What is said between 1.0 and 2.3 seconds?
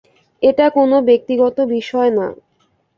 ব্যক্তিগত বিষয় না।